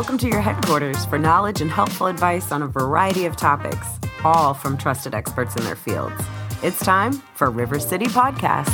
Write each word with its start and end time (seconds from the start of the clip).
Welcome 0.00 0.16
to 0.16 0.28
your 0.28 0.40
headquarters 0.40 1.04
for 1.04 1.18
knowledge 1.18 1.60
and 1.60 1.70
helpful 1.70 2.06
advice 2.06 2.52
on 2.52 2.62
a 2.62 2.66
variety 2.66 3.26
of 3.26 3.36
topics, 3.36 3.86
all 4.24 4.54
from 4.54 4.78
trusted 4.78 5.14
experts 5.14 5.56
in 5.56 5.64
their 5.64 5.76
fields. 5.76 6.14
It's 6.62 6.78
time 6.78 7.12
for 7.34 7.50
River 7.50 7.78
City 7.78 8.06
Podcast. 8.06 8.70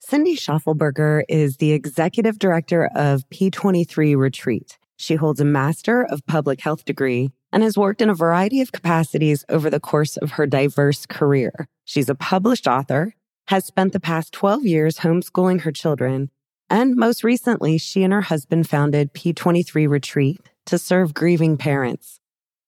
Cindy 0.00 0.36
Shufflebarger 0.36 1.22
is 1.30 1.56
the 1.56 1.72
executive 1.72 2.38
director 2.38 2.90
of 2.94 3.22
P23 3.30 4.18
Retreat. 4.18 4.76
She 4.96 5.14
holds 5.14 5.40
a 5.40 5.46
Master 5.46 6.04
of 6.04 6.24
Public 6.26 6.60
Health 6.60 6.84
degree 6.84 7.30
and 7.54 7.62
has 7.62 7.78
worked 7.78 8.02
in 8.02 8.10
a 8.10 8.14
variety 8.14 8.60
of 8.60 8.72
capacities 8.72 9.44
over 9.48 9.70
the 9.70 9.78
course 9.78 10.16
of 10.16 10.32
her 10.32 10.44
diverse 10.44 11.06
career. 11.06 11.68
She's 11.84 12.08
a 12.08 12.14
published 12.16 12.66
author, 12.66 13.14
has 13.46 13.64
spent 13.64 13.92
the 13.92 14.00
past 14.00 14.32
12 14.32 14.64
years 14.64 14.98
homeschooling 14.98 15.60
her 15.60 15.70
children, 15.70 16.30
and 16.68 16.96
most 16.96 17.22
recently, 17.22 17.78
she 17.78 18.02
and 18.02 18.12
her 18.12 18.22
husband 18.22 18.68
founded 18.68 19.14
P23 19.14 19.88
Retreat 19.88 20.40
to 20.66 20.78
serve 20.78 21.14
grieving 21.14 21.56
parents. 21.56 22.18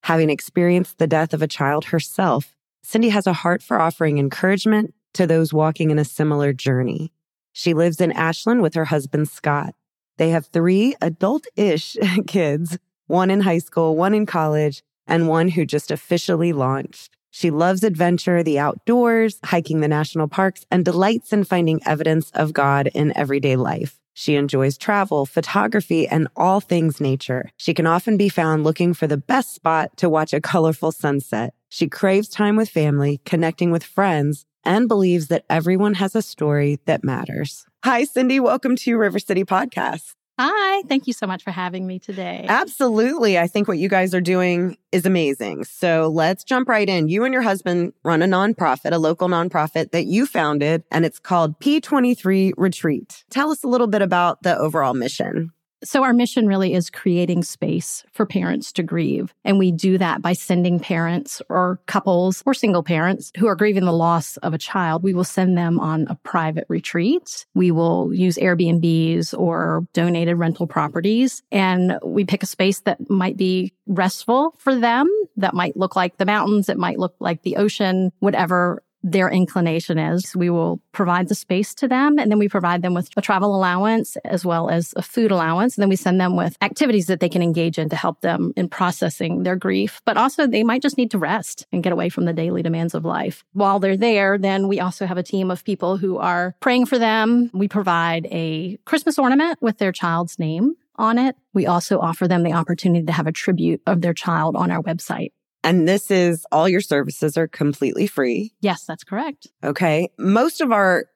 Having 0.04 0.30
experienced 0.30 0.98
the 0.98 1.08
death 1.08 1.34
of 1.34 1.42
a 1.42 1.48
child 1.48 1.86
herself, 1.86 2.54
Cindy 2.84 3.08
has 3.08 3.26
a 3.26 3.32
heart 3.32 3.64
for 3.64 3.80
offering 3.80 4.18
encouragement 4.18 4.94
to 5.14 5.26
those 5.26 5.52
walking 5.52 5.90
in 5.90 5.98
a 5.98 6.04
similar 6.04 6.52
journey. 6.52 7.12
She 7.52 7.74
lives 7.74 8.00
in 8.00 8.12
Ashland 8.12 8.62
with 8.62 8.74
her 8.74 8.84
husband, 8.84 9.28
Scott. 9.30 9.74
They 10.16 10.30
have 10.30 10.46
three 10.46 10.94
adult 11.00 11.48
ish 11.56 11.96
kids 12.28 12.78
one 13.06 13.30
in 13.30 13.40
high 13.40 13.58
school, 13.58 13.96
one 13.96 14.14
in 14.14 14.26
college, 14.26 14.82
and 15.06 15.28
one 15.28 15.48
who 15.48 15.64
just 15.64 15.90
officially 15.90 16.52
launched. 16.52 17.16
She 17.30 17.50
loves 17.50 17.84
adventure, 17.84 18.42
the 18.42 18.58
outdoors, 18.58 19.38
hiking 19.44 19.80
the 19.80 19.88
national 19.88 20.28
parks, 20.28 20.64
and 20.70 20.84
delights 20.84 21.32
in 21.32 21.44
finding 21.44 21.80
evidence 21.84 22.30
of 22.30 22.52
God 22.52 22.88
in 22.94 23.16
everyday 23.16 23.56
life. 23.56 23.98
She 24.14 24.36
enjoys 24.36 24.78
travel, 24.78 25.26
photography, 25.26 26.08
and 26.08 26.28
all 26.34 26.60
things 26.60 26.98
nature. 27.02 27.50
She 27.58 27.74
can 27.74 27.86
often 27.86 28.16
be 28.16 28.30
found 28.30 28.64
looking 28.64 28.94
for 28.94 29.06
the 29.06 29.18
best 29.18 29.54
spot 29.54 29.94
to 29.98 30.08
watch 30.08 30.32
a 30.32 30.40
colorful 30.40 30.90
sunset. 30.90 31.52
She 31.68 31.88
craves 31.88 32.30
time 32.30 32.56
with 32.56 32.70
family, 32.70 33.20
connecting 33.26 33.70
with 33.70 33.84
friends, 33.84 34.46
and 34.64 34.88
believes 34.88 35.28
that 35.28 35.44
everyone 35.50 35.94
has 35.94 36.16
a 36.16 36.22
story 36.22 36.80
that 36.86 37.04
matters. 37.04 37.66
Hi, 37.84 38.04
Cindy. 38.04 38.40
Welcome 38.40 38.76
to 38.76 38.96
River 38.96 39.18
City 39.18 39.44
Podcast. 39.44 40.14
Hi, 40.38 40.82
thank 40.82 41.06
you 41.06 41.14
so 41.14 41.26
much 41.26 41.42
for 41.42 41.50
having 41.50 41.86
me 41.86 41.98
today. 41.98 42.44
Absolutely. 42.46 43.38
I 43.38 43.46
think 43.46 43.68
what 43.68 43.78
you 43.78 43.88
guys 43.88 44.14
are 44.14 44.20
doing 44.20 44.76
is 44.92 45.06
amazing. 45.06 45.64
So 45.64 46.10
let's 46.12 46.44
jump 46.44 46.68
right 46.68 46.86
in. 46.86 47.08
You 47.08 47.24
and 47.24 47.32
your 47.32 47.42
husband 47.42 47.94
run 48.04 48.20
a 48.20 48.26
nonprofit, 48.26 48.92
a 48.92 48.98
local 48.98 49.28
nonprofit 49.28 49.92
that 49.92 50.04
you 50.04 50.26
founded, 50.26 50.84
and 50.90 51.06
it's 51.06 51.18
called 51.18 51.58
P23 51.60 52.52
Retreat. 52.58 53.24
Tell 53.30 53.50
us 53.50 53.64
a 53.64 53.68
little 53.68 53.86
bit 53.86 54.02
about 54.02 54.42
the 54.42 54.58
overall 54.58 54.92
mission. 54.92 55.52
So, 55.84 56.02
our 56.02 56.12
mission 56.12 56.46
really 56.46 56.72
is 56.72 56.88
creating 56.88 57.42
space 57.42 58.02
for 58.12 58.24
parents 58.24 58.72
to 58.72 58.82
grieve. 58.82 59.34
And 59.44 59.58
we 59.58 59.70
do 59.70 59.98
that 59.98 60.22
by 60.22 60.32
sending 60.32 60.80
parents 60.80 61.42
or 61.50 61.80
couples 61.86 62.42
or 62.46 62.54
single 62.54 62.82
parents 62.82 63.30
who 63.36 63.46
are 63.46 63.54
grieving 63.54 63.84
the 63.84 63.92
loss 63.92 64.38
of 64.38 64.54
a 64.54 64.58
child. 64.58 65.02
We 65.02 65.12
will 65.12 65.24
send 65.24 65.56
them 65.56 65.78
on 65.78 66.06
a 66.08 66.14
private 66.14 66.64
retreat. 66.68 67.46
We 67.54 67.70
will 67.70 68.12
use 68.14 68.36
Airbnbs 68.36 69.38
or 69.38 69.86
donated 69.92 70.38
rental 70.38 70.66
properties. 70.66 71.42
And 71.52 71.98
we 72.02 72.24
pick 72.24 72.42
a 72.42 72.46
space 72.46 72.80
that 72.80 73.10
might 73.10 73.36
be 73.36 73.74
restful 73.86 74.54
for 74.58 74.74
them, 74.74 75.08
that 75.36 75.54
might 75.54 75.76
look 75.76 75.94
like 75.94 76.16
the 76.16 76.26
mountains, 76.26 76.68
it 76.68 76.78
might 76.78 76.98
look 76.98 77.14
like 77.20 77.42
the 77.42 77.56
ocean, 77.56 78.12
whatever 78.20 78.82
their 79.02 79.30
inclination 79.30 79.98
is. 79.98 80.34
We 80.34 80.50
will 80.50 80.80
provide 80.92 81.28
the 81.28 81.34
space 81.34 81.74
to 81.76 81.88
them 81.88 82.18
and 82.18 82.30
then 82.30 82.38
we 82.38 82.48
provide 82.48 82.82
them 82.82 82.94
with 82.94 83.08
a 83.16 83.22
travel 83.22 83.54
allowance 83.54 84.16
as 84.24 84.44
well 84.44 84.68
as 84.68 84.92
a 84.96 85.02
food 85.02 85.30
allowance. 85.30 85.76
And 85.76 85.82
then 85.82 85.88
we 85.88 85.96
send 85.96 86.20
them 86.20 86.36
with 86.36 86.56
activities 86.60 87.06
that 87.06 87.20
they 87.20 87.28
can 87.28 87.42
engage 87.42 87.78
in 87.78 87.88
to 87.90 87.96
help 87.96 88.20
them 88.20 88.52
in 88.56 88.68
processing 88.68 89.42
their 89.44 89.56
grief. 89.56 90.02
But 90.04 90.16
also 90.16 90.46
they 90.46 90.64
might 90.64 90.82
just 90.82 90.96
need 90.96 91.10
to 91.12 91.18
rest 91.18 91.66
and 91.72 91.82
get 91.82 91.92
away 91.92 92.08
from 92.08 92.24
the 92.24 92.32
daily 92.32 92.62
demands 92.62 92.94
of 92.94 93.04
life. 93.04 93.44
While 93.52 93.78
they're 93.78 93.96
there, 93.96 94.38
then 94.38 94.68
we 94.68 94.80
also 94.80 95.06
have 95.06 95.18
a 95.18 95.22
team 95.22 95.50
of 95.50 95.64
people 95.64 95.96
who 95.96 96.18
are 96.18 96.56
praying 96.60 96.86
for 96.86 96.98
them. 96.98 97.50
We 97.52 97.68
provide 97.68 98.26
a 98.30 98.78
Christmas 98.84 99.18
ornament 99.18 99.60
with 99.62 99.78
their 99.78 99.92
child's 99.92 100.38
name 100.38 100.74
on 100.96 101.18
it. 101.18 101.36
We 101.52 101.66
also 101.66 102.00
offer 102.00 102.26
them 102.26 102.42
the 102.42 102.52
opportunity 102.52 103.04
to 103.06 103.12
have 103.12 103.26
a 103.26 103.32
tribute 103.32 103.82
of 103.86 104.00
their 104.00 104.14
child 104.14 104.56
on 104.56 104.70
our 104.70 104.82
website. 104.82 105.32
And 105.66 105.88
this 105.88 106.12
is 106.12 106.46
all 106.52 106.68
your 106.68 106.80
services 106.80 107.36
are 107.36 107.48
completely 107.48 108.06
free. 108.06 108.52
Yes, 108.60 108.84
that's 108.84 109.02
correct. 109.02 109.48
Okay. 109.64 110.08
Most 110.16 110.60
of 110.60 110.70
our 110.70 111.06